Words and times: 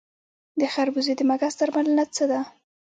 د 0.59 0.61
خربوزې 0.73 1.13
د 1.17 1.21
مګس 1.29 1.53
درملنه 1.59 2.03
څه 2.15 2.23
ده؟ 2.31 2.39